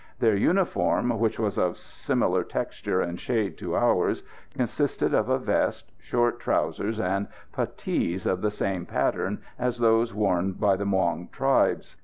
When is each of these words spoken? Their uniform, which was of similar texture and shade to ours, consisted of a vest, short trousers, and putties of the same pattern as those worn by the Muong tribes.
Their 0.17 0.35
uniform, 0.35 1.09
which 1.19 1.37
was 1.37 1.59
of 1.59 1.77
similar 1.77 2.43
texture 2.43 3.01
and 3.01 3.19
shade 3.19 3.55
to 3.59 3.75
ours, 3.75 4.23
consisted 4.55 5.13
of 5.13 5.29
a 5.29 5.37
vest, 5.37 5.91
short 5.99 6.39
trousers, 6.39 6.99
and 6.99 7.27
putties 7.51 8.25
of 8.25 8.41
the 8.41 8.49
same 8.49 8.87
pattern 8.87 9.43
as 9.59 9.77
those 9.77 10.11
worn 10.11 10.53
by 10.53 10.75
the 10.75 10.85
Muong 10.85 11.31
tribes. 11.31 11.97